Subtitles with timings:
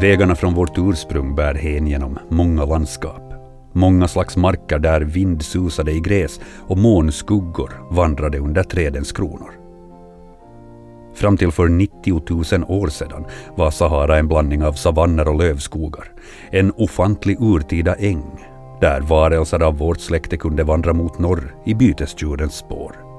[0.00, 3.22] Vägarna från vårt ursprung bär hän genom många landskap.
[3.72, 9.50] Många slags marker där vind susade i gräs och månskuggor vandrade under trädens kronor.
[11.14, 12.22] Fram till för 90
[12.58, 13.24] 000 år sedan
[13.56, 16.12] var Sahara en blandning av savanner och lövskogar.
[16.50, 18.24] En ofantlig urtida äng
[18.80, 23.13] där varelser av vårt släkte kunde vandra mot norr i bytesdjurens spår.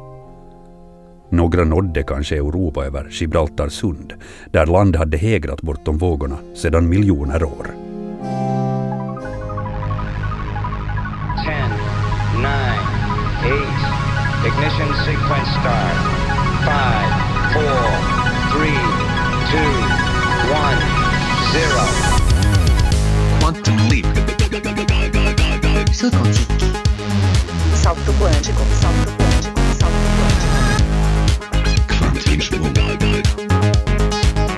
[1.29, 4.13] Några nådde kanske Europa över Gibraltar sund,
[4.51, 7.67] där land hade hägrat bortom vågorna sedan miljoner år.
[11.45, 11.55] 10,
[12.37, 12.49] 9,
[13.45, 14.05] 8,
[14.47, 15.97] ignition sequence start.
[16.65, 16.75] 5,
[17.53, 17.63] 4,
[18.51, 18.69] 3,
[19.51, 19.57] 2,
[20.51, 20.95] 1,
[21.53, 22.05] 0.
[23.39, 24.05] Quantum leap.
[25.91, 26.65] Salto quântico,
[27.73, 29.24] salto quântico,
[32.15, 32.65] quântico.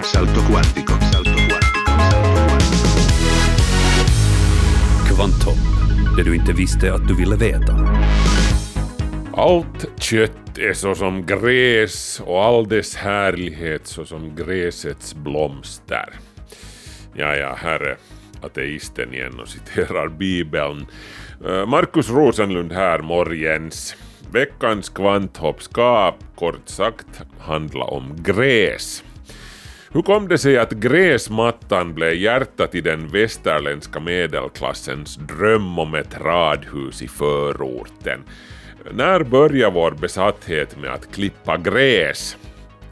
[0.04, 0.42] Salto quantico.
[0.42, 0.94] Salto quantico.
[1.12, 1.58] Salto quantico.
[5.08, 5.58] Kvantum,
[6.16, 7.74] det du inte visste att du ville veta.
[9.34, 16.14] Allt kött är såsom gräs och all dess härlighet såsom gräsets blomster.
[17.14, 17.98] Ja, ja, här är
[18.42, 20.88] ateisten igen och citerar Bibeln.
[21.46, 23.96] Eh, Markus Rosenlund här, morgens.
[24.32, 29.04] Veckans kvanthopp ska kort sagt handla om gräs.
[29.92, 36.22] Hur kom det sig att gräsmattan blev hjärtat i den västerländska medelklassens dröm om ett
[36.22, 38.20] radhus i förorten?
[38.92, 42.38] När började vår besatthet med att klippa gräs?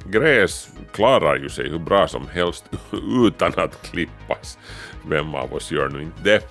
[0.06, 2.66] Gräs klarar ju sig hur bra som helst
[3.26, 4.58] utan att klippas.
[5.10, 6.42] Vem av oss gör nu inte det?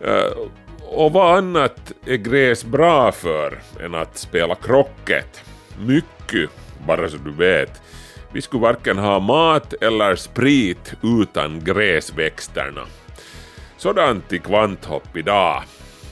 [0.00, 0.48] Eh,
[0.90, 5.44] och vad annat är gräs bra för än att spela krocket?
[5.86, 6.50] Mycket,
[6.86, 7.82] bara så du vet.
[8.32, 12.80] Vi skulle varken ha mat eller sprit utan gräsväxterna.
[13.76, 15.62] Sådant i kvanthopp idag.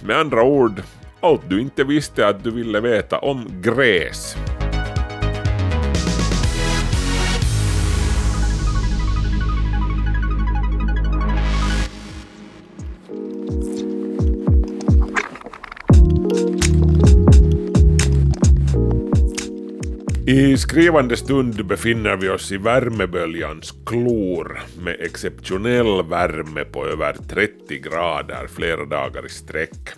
[0.02, 0.82] Med andra ord,
[1.20, 4.36] allt du inte visste att du ville veta om gräs.
[20.26, 27.78] I skrivande stund befinner vi oss i värmeböljans klor med exceptionell värme på över 30
[27.78, 29.88] grader flera dagar i sträck.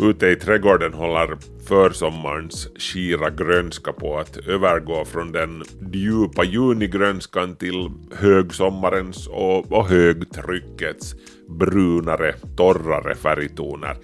[0.00, 1.36] Ute i trädgården håller
[1.68, 5.62] försommarens skira grönska på att övergå från den
[5.92, 11.14] djupa junigrönskan till högsommarens och, och högtryckets
[11.48, 13.96] brunare, torrare färgtoner.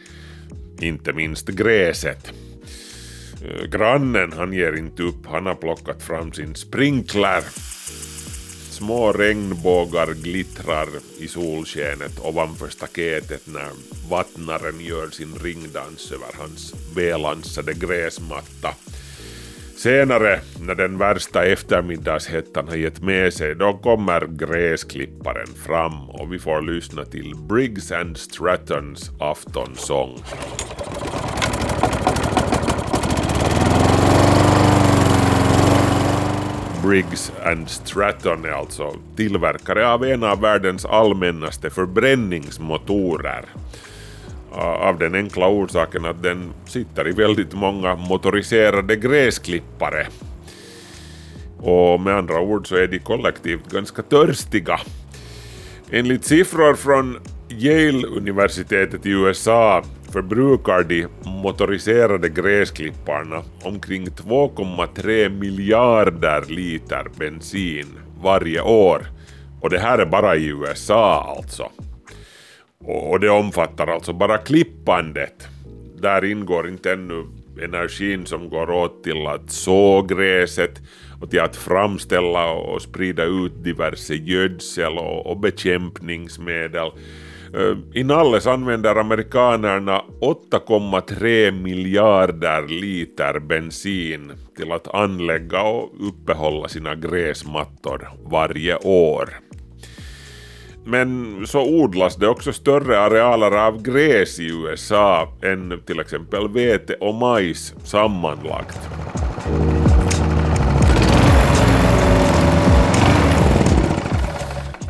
[0.80, 2.32] Inte minst gräset.
[3.44, 7.44] Eh, grannen han ger inte upp, han har plockat fram sin sprinkler.
[8.70, 13.70] Små regnbågar glittrar i solskenet ovanför staketet när
[14.10, 18.74] vattnaren gör sin ringdans över hans välansade gräsmatta.
[19.76, 26.38] Senare, när den värsta eftermiddagshettan har gett med sig, då kommer gräsklipparen fram och vi
[26.38, 30.18] får lyssna till Briggs and Strattons aftonsång.
[36.82, 43.44] Briggs and Stratton är alltså tillverkare av en av världens allmännaste förbränningsmotorer.
[44.52, 50.06] Av den enkla orsaken att den sitter i väldigt många motoriserade gräsklippare.
[51.58, 54.80] Och med andra ord så är de kollektivt ganska törstiga.
[55.90, 67.86] Enligt siffror från Yale-universitetet i USA förbrukar de motoriserade gräsklipparna omkring 2,3 miljarder liter bensin
[68.22, 69.06] varje år.
[69.60, 71.70] Och det här är bara i USA alltså.
[72.84, 75.48] Och det omfattar alltså bara klippandet.
[75.96, 77.26] Där ingår inte ännu
[77.62, 80.80] energin som går åt till att så gräset
[81.20, 86.90] och till att framställa och sprida ut diverse gödsel och, bekämpningsmedel.
[87.54, 98.08] I Inalles använder amerikanerna 8,3 miljarder liter bensin till att anlägga och uppehålla sina gräsmattor
[98.30, 99.28] varje år.
[100.84, 106.94] Men så odlas det också större arealer av gräs i USA än till exempel vete
[106.94, 108.78] och majs sammanlagt.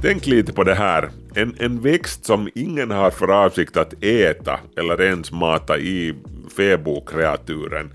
[0.03, 1.11] Tänk lite på det här.
[1.35, 6.15] En, en växt som ingen har för avsikt att äta eller ens mata i
[6.56, 7.91] fäbodkreaturen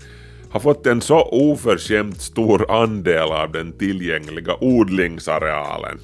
[0.50, 5.98] har fått en så oförskämt stor andel av den tillgängliga odlingsarealen.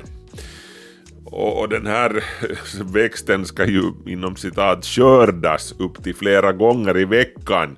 [1.24, 2.24] Och, och den här
[2.92, 7.76] växten ska ju inom citat skördas upp till flera gånger i veckan.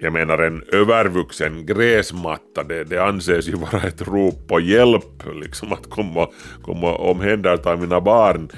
[0.00, 5.72] Jag menar en övervuxen gräsmatta, det, det anses ju vara ett rop på hjälp, liksom
[5.72, 6.28] att komma,
[6.62, 8.48] komma och omhänderta mina barn.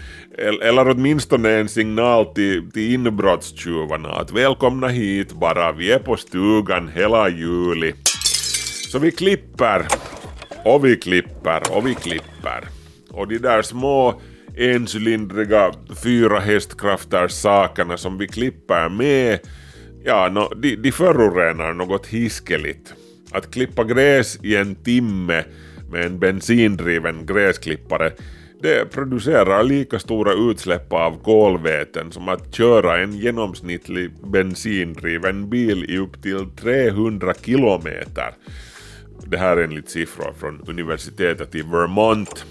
[0.63, 6.89] Eller åtminstone en signal till, till inbrottstjuvarna att välkomna hit bara, vi är på stugan
[6.89, 7.93] hela juli.
[8.91, 9.87] Så vi klipper,
[10.65, 12.69] och vi klipper, och vi klipper.
[13.11, 14.21] Och de där små
[14.57, 15.73] encylindriga
[16.05, 19.39] fyra hästkrafters sakerna som vi klipper med,
[20.05, 22.95] ja, no, de, de förorenar något hiskeligt.
[23.31, 25.45] Att klippa gräs i en timme
[25.91, 28.13] med en bensindriven gräsklippare
[28.63, 35.99] det producerar lika stora utsläpp av kolväten som att köra en genomsnittlig bensindriven bil i
[35.99, 38.35] upp till 300 kilometer.
[39.27, 42.47] Det här är enligt siffror från universitetet i Vermont.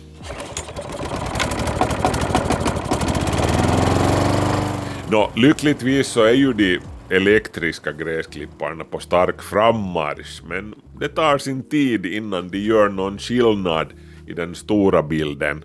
[5.12, 11.70] Nå, lyckligtvis så är ju de elektriska gräsklipparna på stark frammarsch, men det tar sin
[11.70, 13.94] tid innan de gör någon skillnad
[14.28, 15.64] i den stora bilden.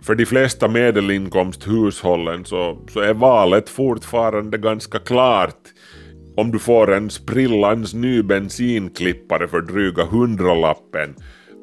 [0.00, 5.60] För de flesta medelinkomsthushållen så, så är valet fortfarande ganska klart.
[6.36, 11.14] Om du får en sprillans ny bensinklippare för dryga hundralappen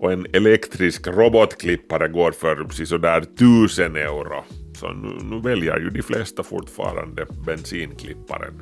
[0.01, 4.43] och en elektrisk robotklippare går för sådär tusen euro.
[4.79, 8.53] Så nu, nu väljer ju de flesta fortfarande bensinklipparen.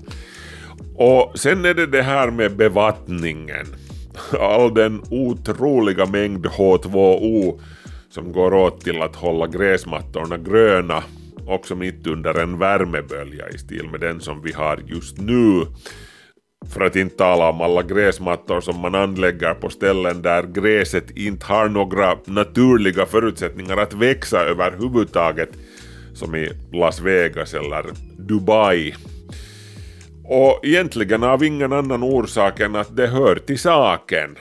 [0.96, 3.66] Och sen är det det här med bevattningen.
[4.40, 7.60] All den otroliga mängd H2O
[8.10, 11.04] som går åt till att hålla gräsmattorna gröna
[11.48, 15.66] också mitt under en värmebölja i stil med den som vi har just nu.
[16.74, 21.46] För att inte tala om alla gräsmattor som man anlägger på ställen där gräset inte
[21.46, 25.50] har några naturliga förutsättningar att växa överhuvudtaget,
[26.18, 27.86] som i Las Vegas eller
[28.18, 28.96] Dubai.
[30.24, 34.36] Och egentligen av ingen annan orsak än att det hör till saken.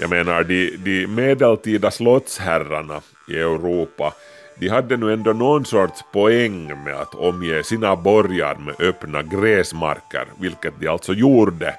[0.00, 4.12] Jag menar, de, de medeltida slottsherrarna i Europa,
[4.58, 10.26] de hade nu ändå någon sorts poäng med att omge sina borgar med öppna gräsmarker,
[10.40, 11.74] vilket de alltså gjorde.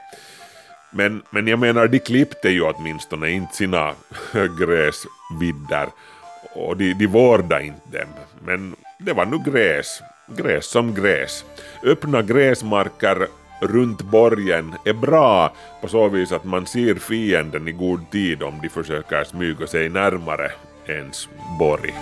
[0.92, 3.94] Men, men jag menar, de klippte ju åtminstone inte sina
[4.34, 5.88] gräsvidder
[6.54, 8.08] och de, de vårdade inte dem.
[8.46, 11.46] Men det var nu gräs, gräs som gräs.
[11.84, 13.28] Öppna gräsmarker
[13.62, 18.60] runt borgen är bra på så vis att man ser fienden i god tid om
[18.62, 20.52] de försöker smyga sig närmare
[20.88, 21.30] ens
[21.60, 21.94] borg.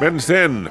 [0.00, 0.68] Men sen,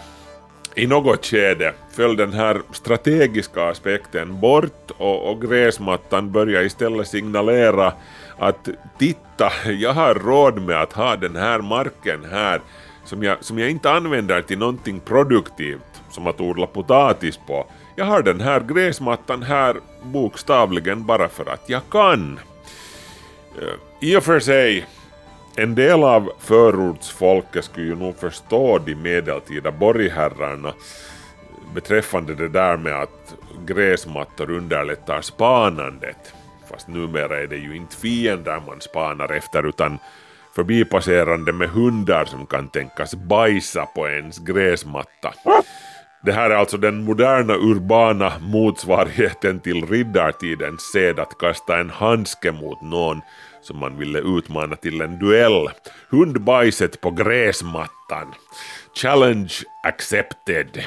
[0.75, 7.93] i något skede, föll den här strategiska aspekten bort och, och gräsmattan började istället signalera
[8.39, 12.61] att titta, jag har råd med att ha den här marken här
[13.05, 17.67] som jag, som jag inte använder till någonting produktivt, som att odla potatis på.
[17.95, 22.39] Jag har den här gräsmattan här bokstavligen bara för att jag kan.
[23.61, 24.85] Eh, I och för sig,
[25.55, 30.73] en del av förortsfolket skulle ju nog förstå de medeltida borgherrarna
[31.75, 36.33] beträffande det där med att gräsmattor underlättar spanandet.
[36.69, 39.99] Fast numera är det ju inte fiender man spanar efter utan
[40.55, 45.33] förbipasserande med hundar som kan tänkas bajsa på ens gräsmatta.
[46.23, 52.51] Det här är alltså den moderna urbana motsvarigheten till riddartidens sed att kasta en handske
[52.51, 53.21] mot någon
[53.61, 55.69] som man ville utmana till en duell.
[56.09, 58.33] Hundbajset på gräsmattan.
[58.93, 59.53] Challenge
[59.83, 60.83] accepted.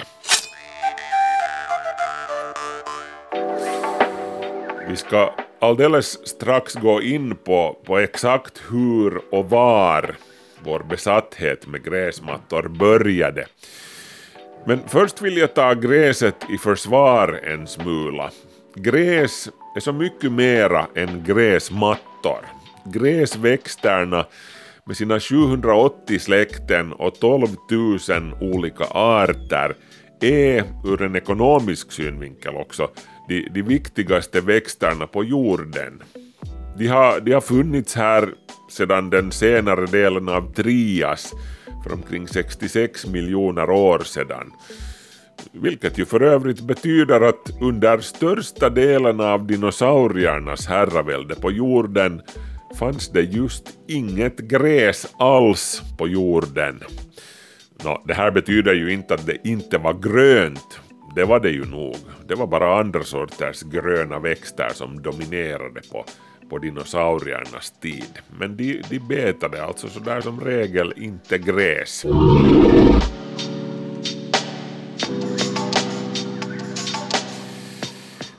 [4.89, 10.15] Vi ska alldeles strax gå in på, på exakt hur och var
[10.65, 13.47] vår besatthet med gräsmattor började.
[14.67, 18.31] Men först vill jag ta gräset i försvar en smula.
[18.75, 22.41] Gräs är så mycket mera än gräsmattor.
[22.85, 24.27] Gräsväxterna
[24.85, 27.99] med sina 780 släkten och 12 000
[28.41, 29.75] olika arter
[30.21, 32.91] är ur en ekonomisk synvinkel också
[33.29, 36.03] de, de viktigaste växterna på jorden.
[36.79, 38.29] De har, de har funnits här
[38.71, 41.35] sedan den senare delen av Trias
[41.85, 44.53] för omkring 66 miljoner år sedan.
[45.53, 52.23] Vilket ju för övrigt betyder att under största delen av dinosauriernas herravälde på jorden
[52.79, 56.81] fanns det just inget gräs alls på jorden.
[57.85, 60.81] Nå, det här betyder ju inte att det inte var grönt.
[61.15, 61.97] Det var det ju nog.
[62.29, 66.05] Det var bara andra sorters gröna växter som dominerade på,
[66.51, 68.19] på dinosauriernas tid.
[68.39, 72.05] Men de, de betade alltså sådär som regel inte gräs.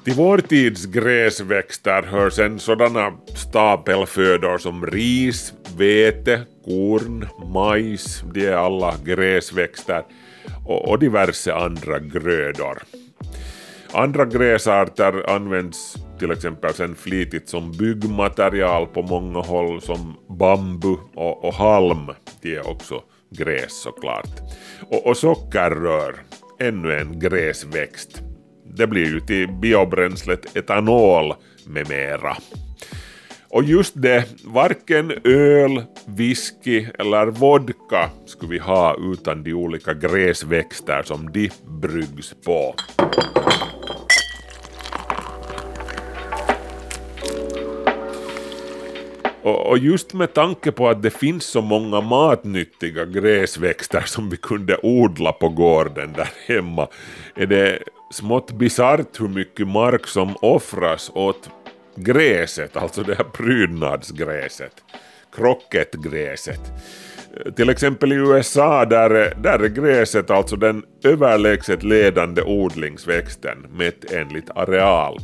[0.04, 8.54] Till vår tids gräsväxter hör sen sådana stapelfödor som ris, vete, korn, majs, de är
[8.54, 10.04] alla gräsväxter
[10.70, 12.78] och, och diverse andra grödor.
[13.92, 21.46] Andra gräsarter används till exempel sen flitigt som byggmaterial på många håll som bambu och,
[21.46, 22.08] och halm.
[22.42, 24.40] De är också gräs såklart.
[24.90, 26.16] Och, och sockerrör,
[26.60, 28.22] ännu en gräsväxt.
[28.78, 31.34] Det blir ju till biobränslet etanol
[31.68, 32.38] med mera.
[33.52, 41.04] Och just det, varken öl, whisky eller vodka skulle vi ha utan de olika gräsväxter
[41.04, 41.52] som de
[41.82, 42.76] bryggs på.
[49.44, 54.78] Och, just med tanke på att det finns så många matnyttiga gräsväxter som vi kunde
[54.84, 56.88] odla på gården där hemma
[57.36, 57.80] är det
[58.12, 61.50] smått bisarrt hur mycket mark som offras åt
[62.04, 64.74] gräset, alltså det här prydnadsgräset,
[65.36, 66.62] krocketgräset.
[67.56, 74.50] Till exempel i USA där, där är gräset alltså den överlägset ledande odlingsväxten mätt enligt
[74.50, 75.18] areal.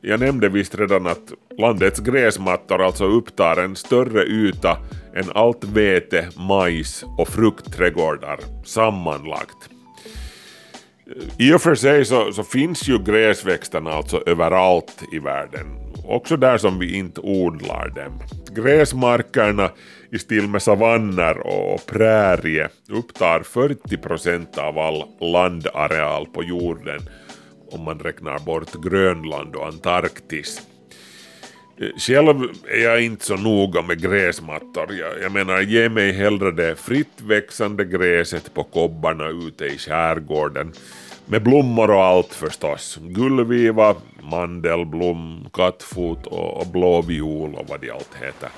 [0.00, 4.78] Jag nämnde visst redan att landets gräsmattor alltså upptar en större yta
[5.14, 9.70] än allt vete, majs och fruktträdgårdar sammanlagt.
[11.38, 16.58] I och för sig så, så, finns ju gräsväxterna alltså överallt i världen, också där
[16.58, 18.20] som vi inte odlar dem.
[18.54, 19.70] Gräsmarkerna
[20.10, 27.00] i stil med savanner och prärie upptar 40% av all landareal på jorden
[27.70, 30.73] om man räknar bort Grönland och Antarktis.
[31.76, 32.36] Eh, själv
[32.68, 34.94] är jag inte så noga med gräsmattor.
[34.94, 40.72] Jag, jag menar, ge mig hellre det fritt växande gräset på kobbarna ute i skärgården.
[41.26, 42.98] Med blommor och allt förstås.
[43.02, 48.48] Gullviva, mandelblom, kattfot och, och blåviol och vad de allt heter.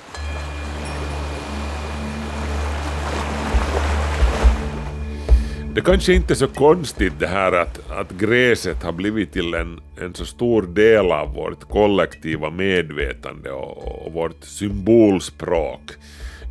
[5.76, 9.80] Det kanske inte är så konstigt det här att, att gräset har blivit till en,
[10.00, 15.90] en så stor del av vårt kollektiva medvetande och, och vårt symbolspråk.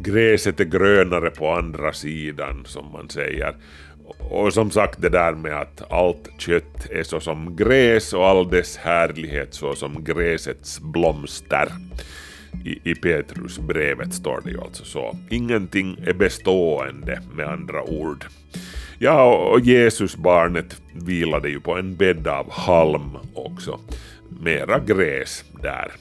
[0.02, 3.56] Gräset är grönare på andra sidan som man säger.
[4.20, 8.50] Och som sagt det där med att allt kött är så som gräs och all
[8.50, 11.68] dess härlighet så som gräsets blomster.
[12.66, 15.18] I, I Petrusbrevet står det ju alltså så.
[15.30, 18.26] Ingenting är bestående med andra ord.
[19.00, 23.80] Ja, och Jesusbarnet vilade ju på en bädd av halm också.
[24.40, 25.92] Mera gräs där.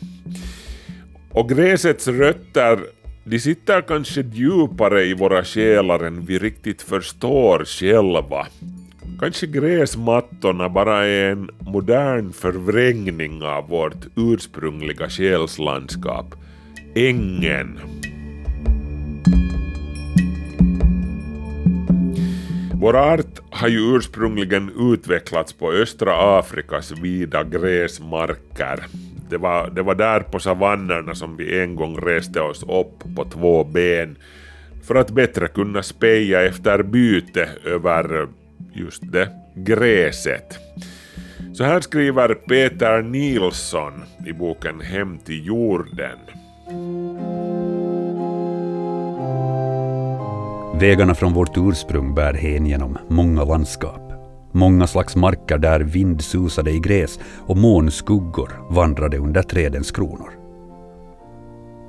[1.31, 2.79] Och gräsets rötter,
[3.25, 8.47] de sitter kanske djupare i våra själar än vi riktigt förstår själva.
[9.21, 16.35] Kanske gräsmattorna bara är en modern förvrängning av vårt ursprungliga själslandskap.
[16.95, 17.79] Ängen.
[22.77, 28.85] Vår art har ju ursprungligen utvecklats på östra Afrikas vida gräsmarker.
[29.31, 33.25] Det var, det var där på savannerna som vi en gång reste oss upp på
[33.25, 34.17] två ben
[34.83, 38.29] för att bättre kunna speja efter byte över
[38.73, 40.59] just det, gräset.
[41.55, 46.19] Så här skriver Peter Nilsson i boken Hem till jorden.
[50.79, 54.01] Vägarna från vårt ursprung bär hän genom många landskap.
[54.53, 60.31] Många slags marker där vind susade i gräs och månskuggor vandrade under trädens kronor.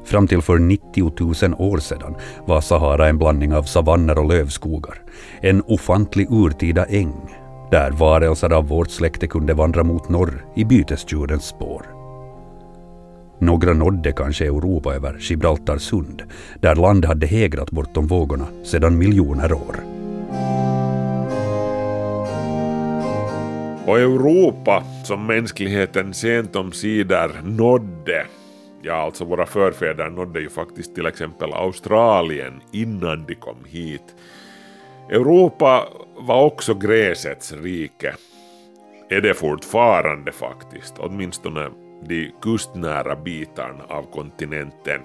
[0.05, 1.13] Fram till för 90
[1.47, 2.15] 000 år sedan
[2.45, 5.01] var Sahara en blandning av savanner och lövskogar.
[5.41, 7.13] En ofantlig urtida äng
[7.71, 11.94] där varelser av vårt släkte kunde vandra mot norr i bytesdjurens spår.
[13.39, 16.23] Några nådde kanske Europa över Gibraltar sund,
[16.59, 19.95] där land hade hägrat bortom vågorna sedan miljoner år.
[23.87, 28.25] Och Europa, som mänskligheten sent om sidor nådde,
[28.81, 34.15] ja alltså våra förfäder nådde ju faktiskt till exempel Australien innan de kom hit.
[35.09, 35.87] Europa
[36.17, 38.15] var också gräsets rike.
[39.09, 41.69] Är det fortfarande faktiskt, åtminstone
[42.01, 45.01] de kustnära bitarna av kontinenten.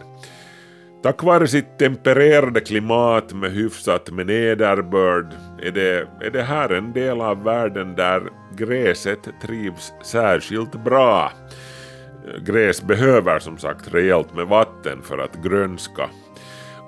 [1.03, 6.93] Tack vare sitt tempererade klimat med hyfsat med nederbörd är det, är det här en
[6.93, 8.23] del av världen där
[8.57, 11.33] gräset trivs särskilt bra.
[12.47, 16.11] Gräs behöver som sagt rejält med vatten för att grönska.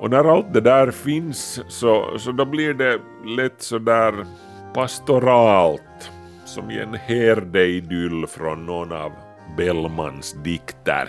[0.00, 2.98] Och när allt det där finns så, så då blir det
[3.36, 4.26] lätt sådär
[4.74, 6.10] pastoralt
[6.44, 9.12] som i en herdeidyll från någon av
[9.56, 11.08] Bellmans dikter.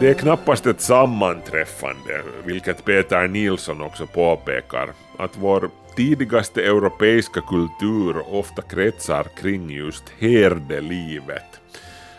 [0.00, 8.16] Det är knappast ett sammanträffande, vilket Peter Nilsson också påpekar, att vår tidigaste europeiska kultur
[8.34, 11.60] ofta kretsar kring just herdelivet.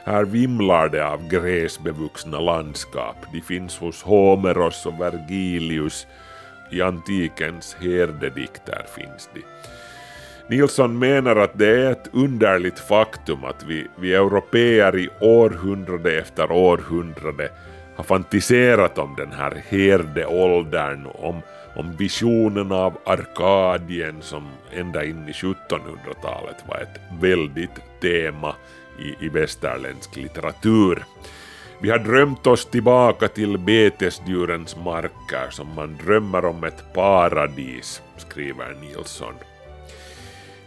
[0.06, 3.16] Här vimlar det av gräsbevuxna landskap.
[3.34, 6.08] De finns hos Homeros och Vergilius.
[6.72, 9.42] I antikens herdedikter finns de.
[10.48, 16.52] Nilsson menar att det är ett underligt faktum att vi, vi europeer i århundrade efter
[16.52, 17.50] århundrade
[17.96, 21.42] har fantiserat om den här herdeåldern, om,
[21.76, 28.56] om visionen av Arkadien som ända in i 1700-talet var ett väldigt tema
[29.00, 31.06] i, i västerländsk litteratur.
[31.86, 38.76] Vi har drömt oss tillbaka till betesdjurens marker som man drömmer om ett paradis, skriver
[38.82, 39.34] Nilsson.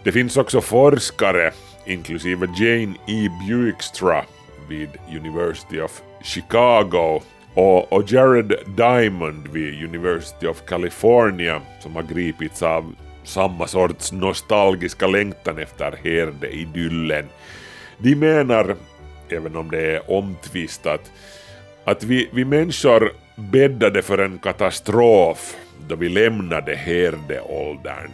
[0.02, 1.52] Det finns också forskare,
[1.86, 3.28] inklusive Jane E.
[3.48, 4.24] Buickstra
[4.68, 7.22] vid University of Chicago
[7.54, 12.94] och, och Jared Diamond vid University of California som har gripits av
[13.24, 17.28] samma sorts nostalgiska längtan efter herdeidyllen.
[17.98, 18.76] De menar,
[19.32, 21.12] även om det är omtvistat,
[21.84, 25.56] att vi, vi människor bäddade för en katastrof
[25.88, 28.10] då vi lämnade herdeåldern.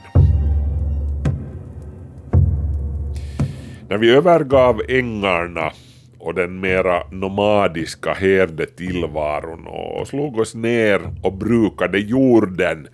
[3.88, 5.73] När vi övergav ängarna
[6.18, 12.88] och den mera nomadiska herdetillvaron och slog oss ner och brukade jorden,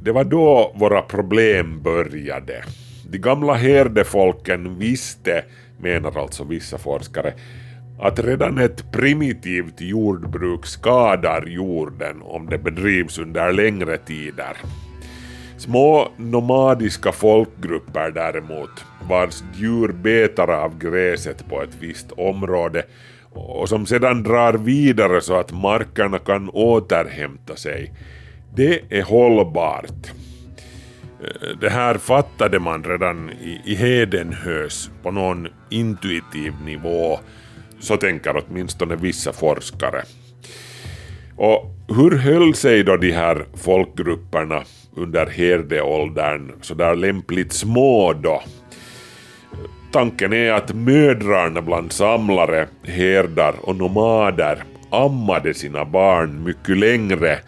[0.00, 2.64] det var då våra problem började.
[3.10, 5.44] De gamla herdefolken visste,
[5.78, 7.34] menar alltså vissa forskare,
[7.98, 14.56] att redan ett primitivt jordbruk skadar jorden om det bedrivs under längre tider.
[15.58, 22.82] Små nomadiska folkgrupper däremot, vars djur betar av gräset på ett visst område
[23.32, 27.92] och som sedan drar vidare så att markerna kan återhämta sig,
[28.54, 30.12] det är hållbart.
[31.20, 37.18] Eh, det här fattade man redan i, i Hedenhös på någon intuitiv nivå,
[37.80, 40.02] så tänker åtminstone vissa forskare.
[41.36, 44.62] Och hur höll sig då de här folkgrupperna
[44.96, 48.42] under herdeåldern sådär lämpligt små då?
[49.92, 57.38] Tanken är att mödrarna bland samlare, herdar och nomader ammade sina barn mycket längre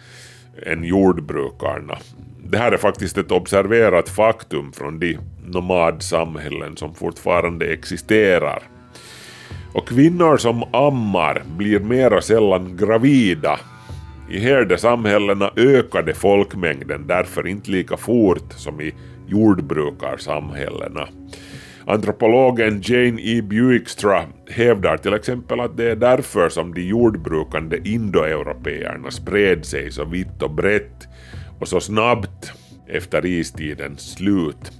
[0.65, 1.97] än jordbrukarna.
[2.51, 8.63] Det här är faktiskt ett observerat faktum från de nomadsamhällen som fortfarande existerar.
[9.73, 13.59] Och kvinnor som ammar blir mera sällan gravida
[14.29, 18.93] i herdesamhällena ökade folkmängden därför inte lika fort som i
[19.27, 21.07] jordbrukarsamhällena.
[21.85, 23.41] Antropologen Jane E.
[23.41, 30.05] Buickstra hävdar till exempel att det är därför som de jordbrukande indoeuropeerna spred sig så
[30.05, 31.07] vitt och brett
[31.59, 32.51] och så snabbt
[32.87, 34.71] efter istidens slut.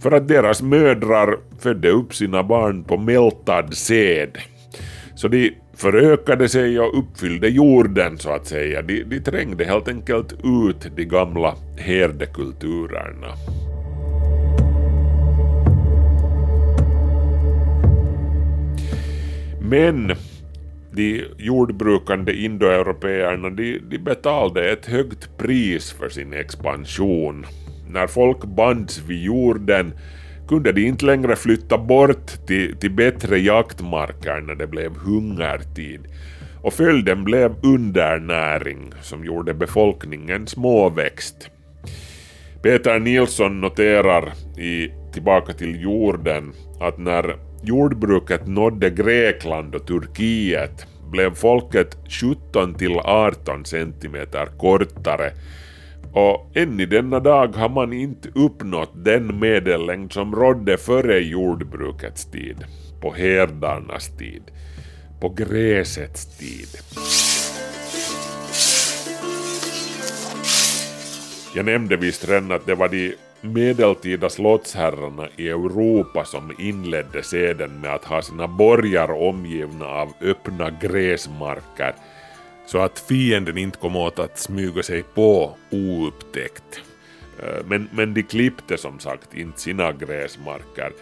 [0.00, 4.38] För att deras mödrar födde upp sina barn på mältad sed.
[5.14, 8.82] Så de förökade sig och uppfyllde jorden så att säga.
[8.82, 13.28] De, de trängde helt enkelt ut de gamla herdekulturerna.
[19.60, 20.16] Men
[20.98, 27.46] de jordbrukande indoeuropeerna de, de betalade ett högt pris för sin expansion.
[27.90, 29.92] När folk bands vid jorden
[30.48, 36.00] kunde de inte längre flytta bort till, till bättre jaktmarker när det blev hungertid.
[36.62, 41.50] Och följden blev undernäring som gjorde befolkningen småväxt.
[42.62, 50.86] Peter Nilsson noterar i Tillbaka till jorden att när jordbruket nådde Grekland och Turkiet.
[51.10, 55.32] Blev folket 17 till 18 centimeter kortare.
[56.12, 62.30] Och än i denna dag har man inte uppnått den medellängd som rådde före jordbrukets
[62.30, 62.64] tid,
[63.00, 64.42] på herdarnas tid,
[65.20, 66.68] på gräsets tid.
[71.54, 77.80] Jag nämnde visst redan att det var de medeltida slottsherrarna i Europa som inledde seden
[77.80, 81.94] med att ha sina borgar omgivna av öppna gräsmarker
[82.66, 86.80] så att fienden inte kom åt att smyga sig på oupptäckt.
[87.42, 90.92] Eh, men, men de klippte som sagt inte sina gräsmarker.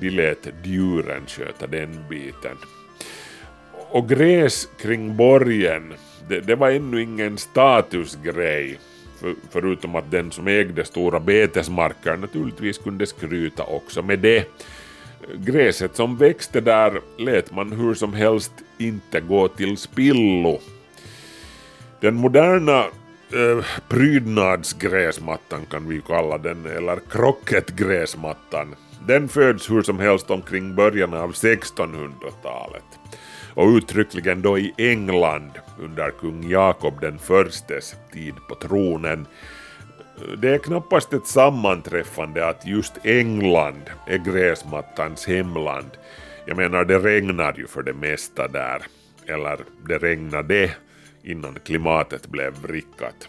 [0.00, 2.56] De lät djuren sköta den biten.
[3.90, 5.94] Och gräs kring borgen,
[6.28, 8.78] det, det var ännu ingen statusgrej.
[9.22, 14.48] För, förutom att den som ägde stora betesmarker naturligtvis kunde skryta också med det.
[15.36, 20.60] Gräset som växte där lät man hur som helst inte gå till spillo.
[22.00, 22.78] Den moderna
[23.32, 28.74] eh, prydnadsgräsmattan kan vi kalla den, eller krocketgräsmattan,
[29.06, 32.84] den föds hur som helst omkring början av 1600-talet.
[33.54, 35.50] Och uttryckligen då i England
[35.82, 39.26] under kung Jakob den förstes tid på tronen.
[40.38, 45.90] Det är knappast ett sammanträffande att just England är gräsmattans hemland.
[46.46, 48.82] Jag menar, det regnar ju för det mesta där.
[49.26, 50.70] Eller det regnade
[51.22, 53.28] innan klimatet blev vrickat.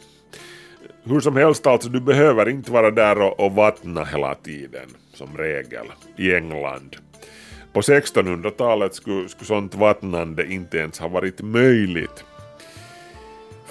[1.04, 5.38] Hur som helst alltså, du behöver inte vara där och, och vattna hela tiden, som
[5.38, 5.86] regel,
[6.18, 6.98] i England.
[7.74, 12.24] På 1600-talet skulle, skulle sånt vattnande inte ens ha varit möjligt.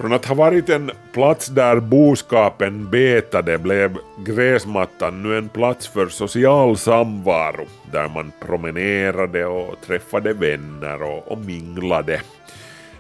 [0.03, 6.09] Från att ha varit en plats där boskapen betade blev gräsmattan nu en plats för
[6.09, 12.21] social samvaro, där man promenerade och träffade vänner och, och minglade.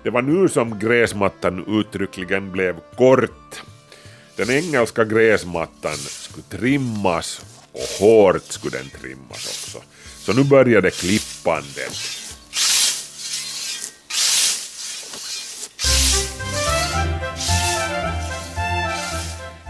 [0.02, 3.62] Det var nu som gräsmattan uttryckligen blev kort.
[4.36, 9.78] Den engelska gräsmattan skulle trimmas och hårt skulle den trimmas också.
[10.18, 12.21] Så nu började klippandet.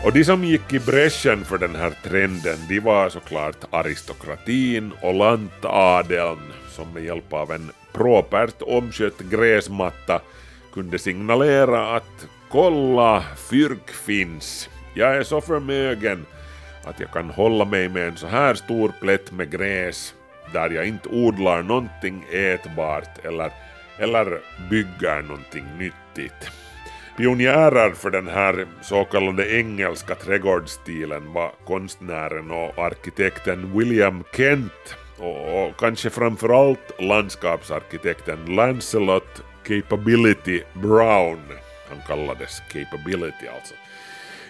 [0.05, 5.15] Och de som gick i bräschen för den här trenden, de var såklart aristokratin och
[5.15, 10.21] lantadeln som med hjälp av en propert omskött gräsmatta
[10.75, 14.69] kunde signalera att kolla, fyrk finns.
[14.95, 16.27] Jag är så förmögen
[16.85, 20.15] att jag kan hålla mig med en så här stor plätt med gräs
[20.53, 23.53] där jag inte odlar någonting ätbart eller,
[23.99, 26.51] eller bygger någonting nyttigt.
[27.17, 35.65] Pionjärer för den här så kallade engelska trädgårdsstilen var konstnären och arkitekten William Kent och,
[35.65, 41.43] och kanske framförallt landskapsarkitekten Lancelot Capability Brown.
[41.89, 43.75] Han kallades Capability alltså.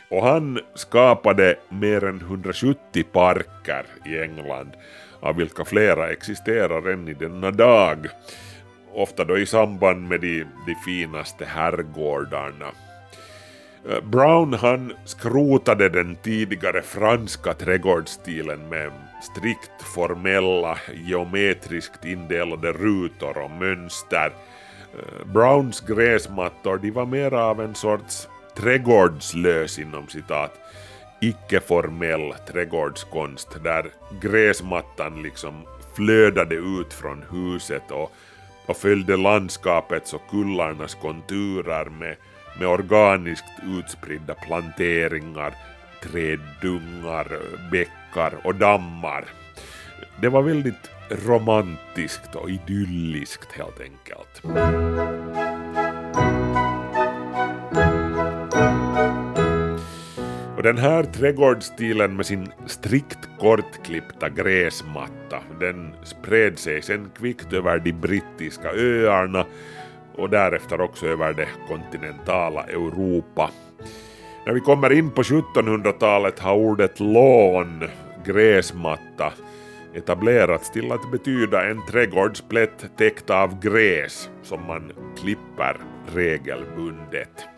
[0.08, 4.72] Och han skapade mer än 170 parker i England,
[5.20, 8.08] av vilka flera existerar än i denna dag.
[8.94, 12.70] Ofta då i samband med de, de finaste herrgårdarna.
[13.88, 23.50] Eh, Brown han skrotade den tidigare franska trädgårdsstilen med strikt formella geometriskt indelade rutor och
[23.50, 24.32] mönster.
[24.98, 30.58] Eh, Browns gräsmattor de var mer av en sorts trädgårdslös inom citat
[31.20, 33.86] icke-formell trädgårdskonst där
[34.20, 35.54] gräsmattan liksom
[35.96, 38.12] flödade ut från huset och,
[38.66, 42.16] och följde landskapets och kullarnas konturer med,
[42.58, 45.54] med organiskt utspridda planteringar,
[46.02, 47.26] träddungar,
[47.70, 49.24] bäckar och dammar.
[50.20, 54.42] Det var väldigt romantiskt och idylliskt helt enkelt.
[60.62, 67.78] Och den här trädgårdsstilen med sin strikt kortklippta gräsmatta, den spred sig sen kvickt över
[67.78, 69.46] de brittiska öarna
[70.14, 73.50] och därefter också över det kontinentala Europa.
[74.46, 77.84] När vi kommer in på 1700-talet har ordet lån,
[78.24, 79.32] gräsmatta,
[79.94, 85.76] etablerats till att betyda en trädgårdsplätt täckt av gräs som man klipper
[86.14, 87.48] regelbundet.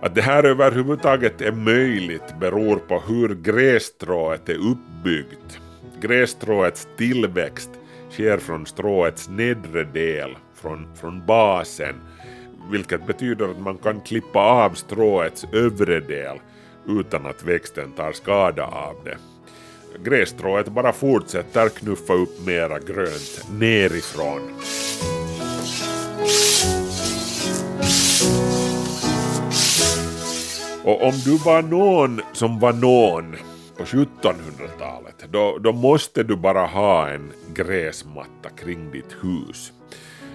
[0.00, 5.60] Att det här överhuvudtaget är möjligt beror på hur grässtrået är uppbyggt.
[6.00, 7.70] Grässtråets tillväxt
[8.10, 11.94] sker från stråets nedre del, från, från basen,
[12.70, 16.38] vilket betyder att man kan klippa av stråets övre del
[16.88, 19.16] utan att växten tar skada av det.
[20.04, 24.40] Grässtrået bara fortsätter knuffa upp mera grönt nerifrån.
[30.86, 33.36] Och om du var någon som var någon
[33.76, 39.72] på 1700-talet, då, då måste du bara ha en gräsmatta kring ditt hus.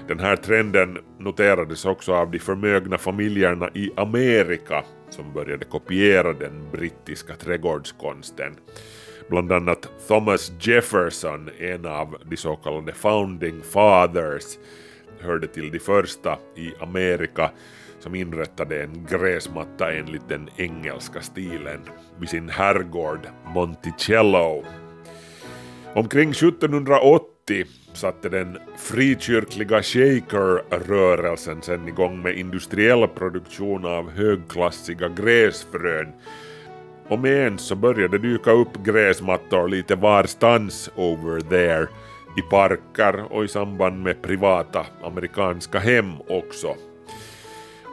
[0.07, 6.71] Den här trenden noterades också av de förmögna familjerna i Amerika som började kopiera den
[6.71, 8.55] brittiska trädgårdskonsten.
[9.29, 14.57] Bland annat Thomas Jefferson, en av de så kallade founding fathers,
[15.19, 17.51] hörde till de första i Amerika
[18.01, 21.79] som inrättade en gräsmatta enligt den engelska stilen
[22.19, 24.63] vid sin herrgård Monticello.
[25.93, 36.13] Omkring 1780 satte den frikyrkliga shaker-rörelsen sen igång med industriell produktion av högklassiga gräsfrön
[37.07, 41.87] och med ens så började det dyka upp gräsmattor lite varstans over there
[42.37, 46.75] i parker och i samband med privata amerikanska hem också.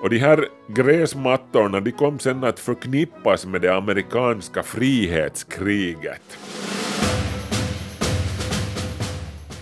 [0.01, 6.39] Och de här gräsmattorna de kom sen att förknippas med det amerikanska frihetskriget.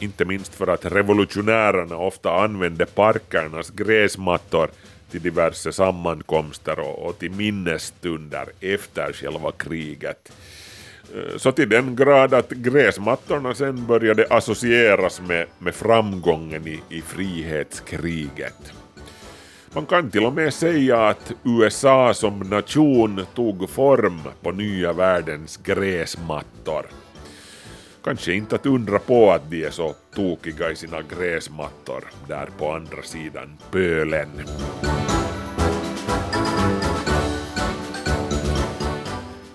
[0.01, 4.71] Inte minst för att revolutionärerna ofta använde parkernas gräsmattor
[5.11, 10.33] till diverse sammankomster och, till minnesstunder efter själva kriget.
[11.15, 17.03] Eh, så till den grad att gräsmattorna sen började associeras med, med framgången i, i
[17.03, 18.73] frihetskriget.
[19.77, 25.57] Man kan till och med säga att USA som nation tog form på nya världens
[25.57, 26.87] gräsmattor.
[28.05, 32.73] Kanske inte att undra på att de är så tokiga i sina gräsmattor där på
[32.73, 34.29] andra sidan pölen.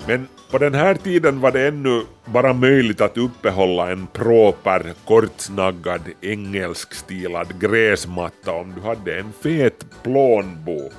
[0.07, 6.01] Men på den här tiden var det ännu bara möjligt att uppehålla en proper, kortsnaggad,
[6.21, 10.93] engelskstilad gräsmatta om du hade en fet plånbok.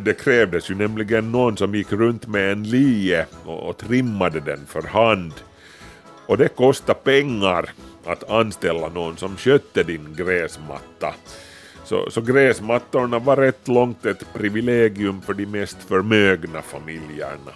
[0.00, 4.66] Det krävdes ju nämligen någon som gick runt med en lie och, och trimmade den
[4.66, 5.32] för hand.
[6.26, 7.70] Och det kostade pengar
[8.04, 11.14] att anställa någon som skötte din gräsmatta.
[11.84, 17.52] Så, så gräsmattorna var rätt långt ett privilegium för de mest förmögna familjerna.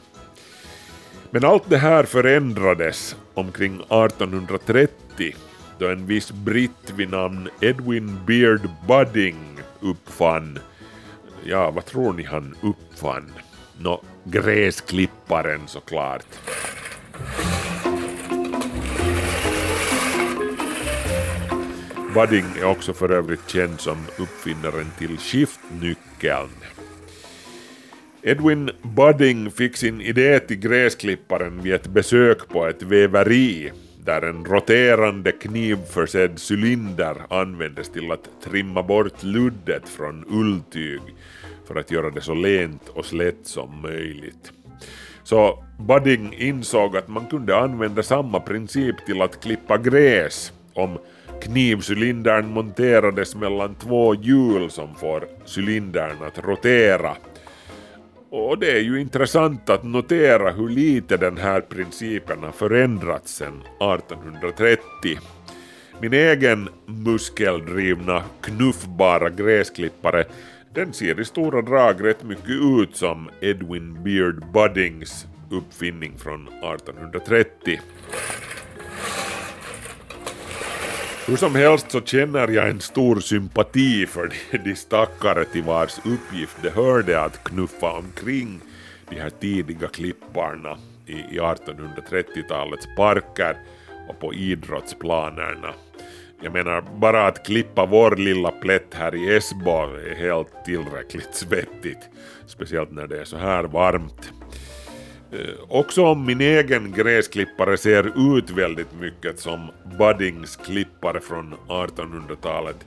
[1.32, 5.34] Men allt det här förändrades omkring 1830
[5.78, 9.36] då en viss britt vid namn Edwin Beard Budding
[9.80, 10.58] uppfann,
[11.44, 13.32] ja vad tror ni han uppfann?
[13.78, 16.26] Nå, gräsklipparen såklart.
[22.14, 26.50] Budding är också för övrigt känd som uppfinnaren till skiftnyckeln.
[28.22, 33.72] Edwin Budding fick sin idé till gräsklipparen vid ett besök på ett väveri
[34.04, 41.00] där en roterande knivförsedd cylinder användes till att trimma bort luddet från ulltyg
[41.68, 44.52] för att göra det så lent och slätt som möjligt.
[45.22, 50.98] Så Budding insåg att man kunde använda samma princip till att klippa gräs om
[51.42, 55.24] knivcylindern monterades mellan två hjul som får
[55.56, 57.16] cylindern att rotera.
[58.32, 63.62] Och det är ju intressant att notera hur lite den här principen har förändrats sedan
[63.80, 64.80] 1830.
[66.00, 70.24] Min egen muskeldrivna knuffbara gräsklippare
[70.74, 77.80] den ser i stora drag rätt mycket ut som Edwin Beard Buddings uppfinning från 1830.
[81.30, 85.98] Hur som helst så känner jag en stor sympati för de, de stackare till vars
[85.98, 88.60] uppgift det hörde att knuffa omkring
[89.10, 93.56] de här tidiga klipparna i, i 1830-talets parker
[94.08, 95.74] och på idrottsplanerna.
[96.42, 102.08] Jag menar, bara att klippa vår lilla plätt här i Esbo är helt tillräckligt svettigt,
[102.46, 104.32] speciellt när det är så här varmt.
[105.32, 112.86] Eh, också om min egen gräsklippare ser ut väldigt mycket som Buddings klippare från 1800-talet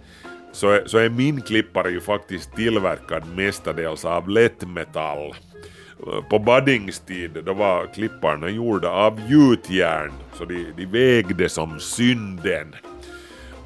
[0.52, 5.36] så är, så är min klippare ju faktiskt tillverkad mestadels av lättmetall.
[6.08, 11.80] Eh, på Buddings tid då var klipparna gjorda av gjutjärn så de, de vägde som
[11.80, 12.76] synden.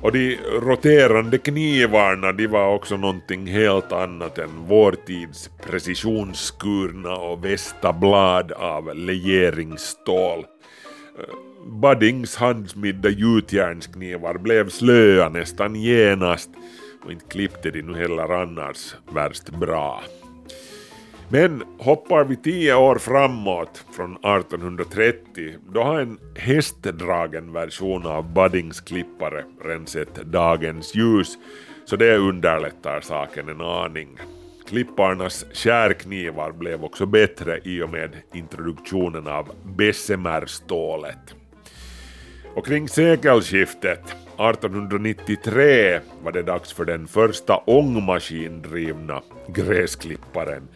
[0.02, 7.46] Och de roterande knivarna de var också någonting helt annat än vår tids precisionsskurna och
[7.46, 10.40] västa blad av legeringsstål.
[10.40, 11.36] Eh,
[11.82, 16.50] Buddings handsmidda gjutjärnsknivar blev slöa nästan genast
[17.06, 20.04] och inte klippte de nu heller annars värst bra.
[21.30, 28.82] Men hoppar vi tio år framåt från 1830, då har en hästdragen version av Buddings
[28.82, 31.38] klippare redan sett dagens ljus,
[31.86, 34.18] så det underlättar saken en aning.
[34.68, 41.36] Klipparnas skärknivar blev också bättre i och med introduktionen av Bessemerstålet.
[42.56, 50.68] Och kring sekelskiftet 1893 var det dags för den första ångmaskindrivna gräsklipparen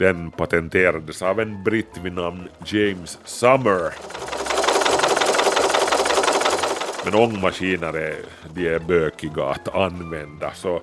[0.00, 3.92] den patenterades av en britt vid namn James Summer.
[7.04, 8.16] Men ångmaskiner är,
[8.54, 10.82] de är bökiga att använda så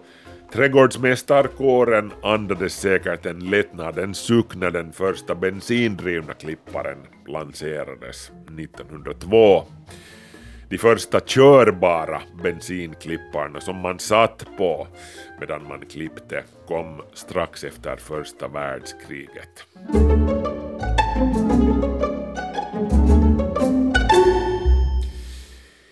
[0.54, 9.64] trädgårdsmästarkåren andades säkert en lättnadens suck när den första bensindrivna klipparen lanserades 1902.
[10.70, 14.88] De första körbara bensinklipparna som man satt på
[15.40, 19.66] medan man klippte kom strax efter första världskriget.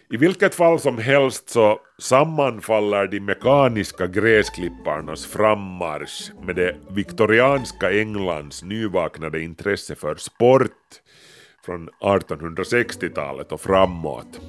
[0.09, 8.63] I vilket fall som helst så sammanfaller de mekaniska gräsklipparnas frammarsch med det viktorianska Englands
[8.63, 10.71] nyvaknade intresse för sport
[11.65, 14.41] från 1860-talet och framåt.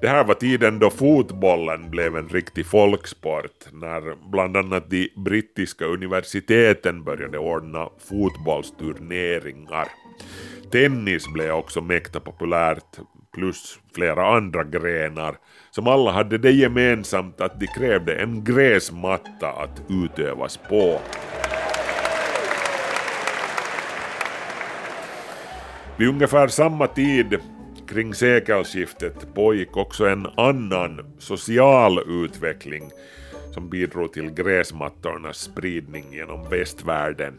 [0.00, 5.84] Det här var tiden då fotbollen blev en riktig folksport, när bland annat de brittiska
[5.84, 9.88] universiteten började ordna fotbollsturneringar.
[10.70, 12.98] Tennis blev också mäkta populärt,
[13.34, 15.36] plus flera andra grenar,
[15.70, 21.00] som alla hade det gemensamt att de krävde en gräsmatta att utövas på.
[26.00, 27.38] Vid ungefär samma tid
[27.88, 32.90] kring sekelskiftet pågick också en annan social utveckling
[33.54, 37.34] som bidrog till gräsmattornas spridning genom västvärlden.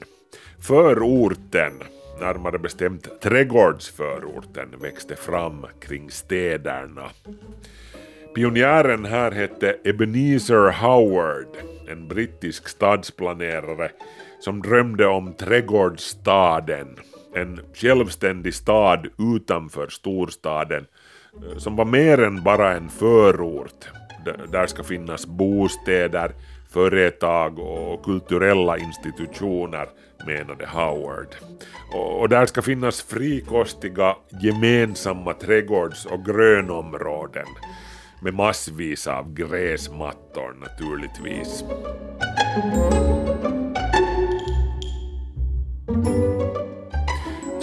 [0.60, 1.74] Förorten,
[2.20, 7.10] närmare bestämt trädgårdsförorten, växte fram kring städerna.
[8.36, 13.92] Pionjären här hette Ebenezer Howard, en brittisk stadsplanerare
[14.40, 16.88] som drömde om trädgårdsstaden
[17.34, 20.86] en självständig stad utanför storstaden
[21.34, 23.90] eh, som var mer än bara en förort.
[24.52, 26.32] Där ska finnas bostäder,
[26.70, 29.90] företag och kulturella institutioner,
[30.26, 31.36] menade Howard.
[32.20, 37.48] Och där ska finnas frikostiga gemensamma trädgårds och grönområden
[38.22, 41.64] med massvis av gräsmattor naturligtvis.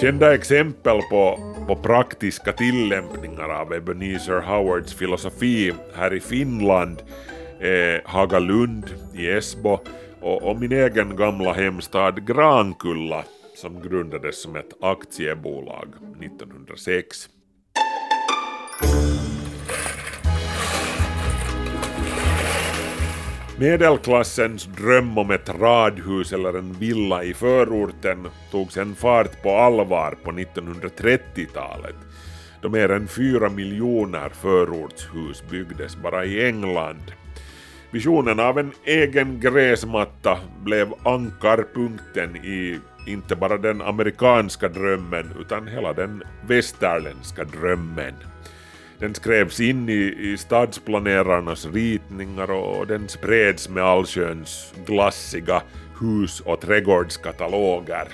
[0.00, 7.02] Kända exempel på, på praktiska tillämpningar av Ebenezer Howards filosofi här i Finland
[7.60, 8.84] är Hagalund
[9.14, 9.78] i Esbo
[10.20, 15.88] och, och min egen gamla hemstad Grankulla som grundades som ett aktiebolag
[16.22, 17.28] 1906.
[23.60, 30.18] Medelklassens dröm om ett radhus eller en villa i förorten tog sen fart på allvar
[30.24, 31.94] på 1930-talet
[32.62, 37.12] då mer än fyra miljoner förortshus byggdes bara i England.
[37.90, 45.92] Visionen av en egen gräsmatta blev ankarpunkten i inte bara den amerikanska drömmen utan hela
[45.92, 48.14] den västerländska drömmen.
[49.00, 55.62] Den skrevs in i, i stadsplanerarnas ritningar och den spreds med allsköns glassiga
[56.00, 58.08] hus och trädgårdskataloger.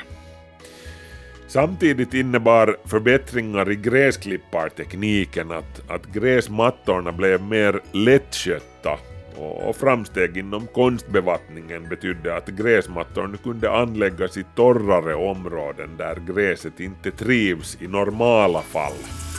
[1.46, 8.98] Samtidigt innebar förbättringar i gräsklippartekniken att, att gräsmattorna blev mer lättskötta
[9.36, 17.10] och framsteg inom konstbevattningen betydde att gräsmattorna kunde anläggas i torrare områden där gräset inte
[17.10, 19.33] trivs i normala fall.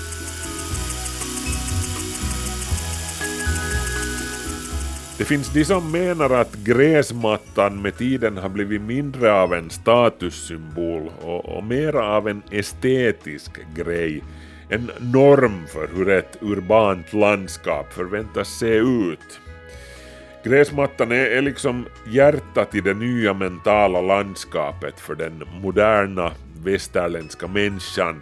[5.26, 11.12] Det finns de som menar att gräsmattan med tiden har blivit mindre av en statussymbol
[11.22, 14.24] och, och mera av en estetisk grej.
[14.70, 19.40] En norm för hur ett urbant landskap förväntas se ut.
[20.44, 26.32] Gräsmattan är, är liksom hjärtat i det nya mentala landskapet för den moderna
[26.64, 28.22] västerländska människan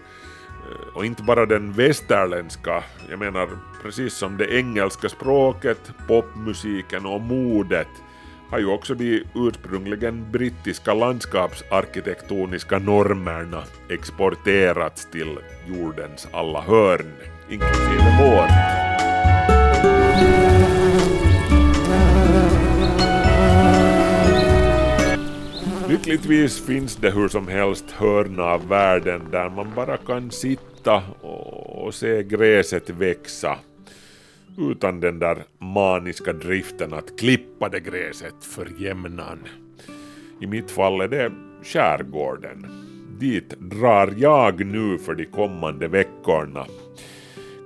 [0.74, 3.50] Eh, och inte bara den västerländska, jag menar
[3.84, 7.88] precis som det engelska språket, popmusiken och modet
[8.50, 17.14] har ju också de ursprungligen brittiska landskapsarkitektoniska normerna exporterats till jordens alla hörn,
[17.50, 18.93] inklusive vårt.
[25.94, 31.94] Lyckligtvis finns det hur som helst hörna av världen där man bara kan sitta och
[31.94, 33.58] se gräset växa
[34.58, 39.39] utan den där maniska driften att klippa det gräset för jämnan.
[40.41, 41.32] I mitt fall är det
[41.64, 42.66] skärgården.
[43.20, 46.66] Dit drar jag nu för de kommande veckorna.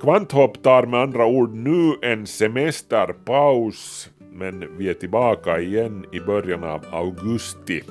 [0.01, 6.63] Kvanthopp tar med andra ord nu en semesterpaus men vi är tillbaka igen i början
[6.63, 7.83] av augusti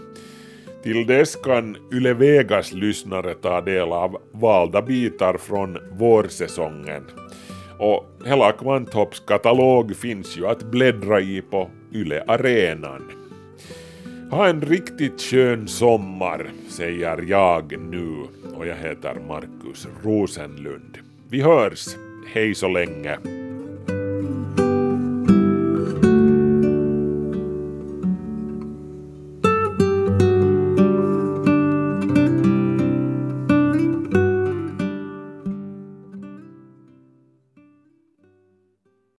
[0.83, 7.03] Till dess kan Yle Vegas lyssnare ta del av valda bitar från vårsäsongen.
[7.79, 13.11] Och hela Kvanthopps katalog finns ju att bläddra i på Yle Arenan.
[14.31, 18.25] Ha en riktigt skön sommar, säger jag nu
[18.57, 20.99] och jag heter Markus Rosenlund.
[21.29, 21.87] Vi hörs,
[22.33, 23.19] hej så länge.